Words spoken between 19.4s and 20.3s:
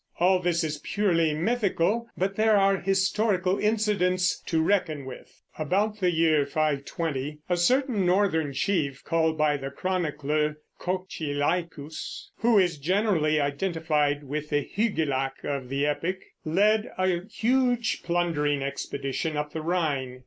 the Rhine.